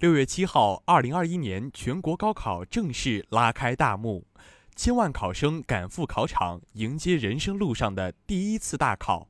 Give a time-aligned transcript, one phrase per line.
[0.00, 4.26] 六月七号，二零二一年全国高考正式拉开大幕，
[4.74, 9.28] 千万考生赶赴考场，迎接人生路上的第一次大考。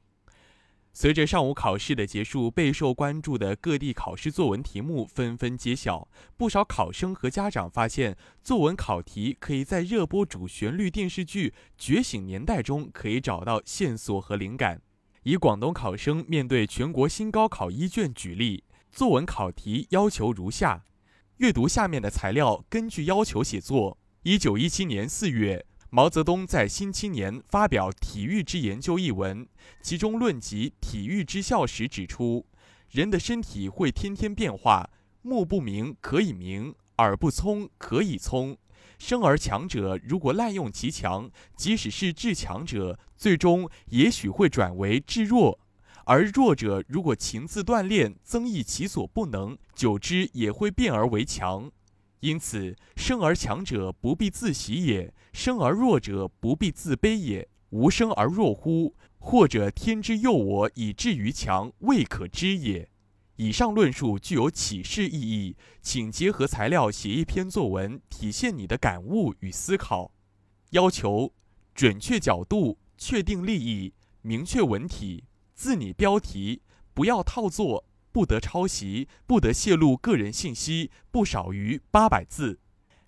[0.92, 6.06] 随着上午考试的结束，备受关注的各地考试作文题目纷纷揭晓。
[6.36, 14.80] 不少考生和家长发现，作文考题可以在热播主旋律电视剧《觉醒年代》中可以找到线索和灵感。
[15.24, 18.62] 以广东考生面对全国新高考一卷举例。
[18.92, 20.84] 作文考题要求如下：
[21.36, 23.96] 阅读下面的材料，根据要求写作。
[24.24, 29.46] 一九一七年四月，毛泽东在《新青年》发表《体育之研究》一文，
[29.80, 32.44] 其中论及体育之效时指出，
[32.90, 34.90] 人的身体会天天变化，
[35.22, 38.58] 目不明可以明，耳不聪可以聪。
[38.98, 45.58] 生而强者，如果滥用其强，即使是至强者，最终也许会转为至弱。
[46.10, 51.70] 而弱者如果勤自锻炼，增益其所不能，久之也会变而为强。
[52.18, 57.48] 因此，生而强者不必自喜也，生而弱者不必自卑也。
[57.68, 58.96] 无生而弱乎？
[59.20, 62.90] 或者天之佑我以至于强，未可知也。
[63.36, 70.10] 以上论述具有启示意义，请结合材料写一篇作文，体现你的感悟与思考。
[70.70, 71.32] 要求：
[71.72, 75.22] 准确角度，确定立意，明确文体。
[75.60, 76.62] 自拟标题，
[76.94, 82.60] 不要套作，不得抄袭，不得泄露个人信息，不少于八百字。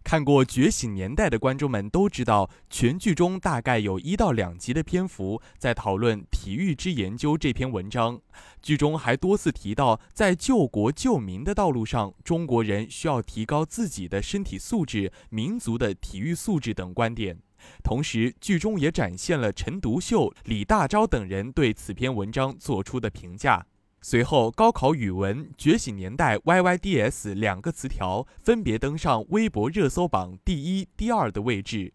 [0.04, 8.20] 看过《觉醒年代》的观众们都知道，全剧中大概有一到两集的篇幅在讨论《体育之研究》这篇文章。
[8.60, 17.38] 剧中还多次提到，在救国救民的道路上，中国人需要提高自己的身体素质、民族的体育素质等观点。
[17.82, 23.66] 同时，剧中也展现了陈独秀、李大钊等人对此篇文章做出的评价。
[24.00, 31.92] 随后，高考语文《觉醒年代》YYDS 两个词条分别登上微博热搜榜第一、第二的位置。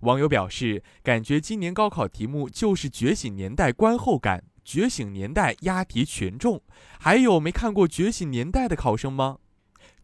[0.00, 6.60] 网友表示，感觉今年高考题目就是《觉醒年代》观后感，《觉醒年代》押题权重。
[6.98, 9.38] 还有没看过《觉醒年代》的考生吗？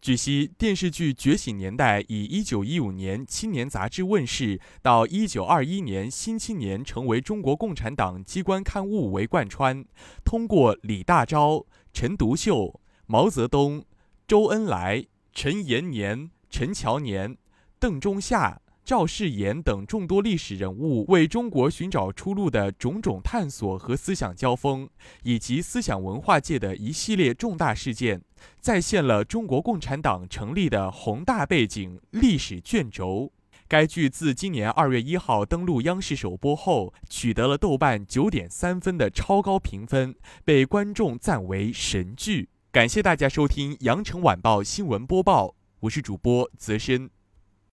[0.01, 9.85] 据悉，电视剧《觉醒年代》以1915年《青年》杂志问世到1921年《新青年》成为中国共产党机关刊物为贯穿，
[10.23, 13.85] 通过李大钊、陈独秀、毛泽东、
[14.27, 17.37] 周恩来、陈延年、陈乔年、
[17.79, 18.61] 邓中夏。
[18.83, 24.89] 赵世炎等众多历史人物为中国寻找出路的种种探索和思想交锋，
[25.23, 28.21] 以及思想文化界的一系列重大事件，
[28.59, 33.31] 再现了中国共产党成立的宏大背景、历史卷轴。
[33.67, 42.49] 该剧自今年二月一号登陆央视首播后，取得了豆瓣九点三分的超高评分，被观众赞为神剧。
[42.71, 47.20] 感谢大家收听羊城晚报新闻播报，我是主播泽深。